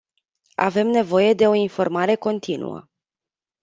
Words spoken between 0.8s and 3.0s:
nevoie de o informare continuă.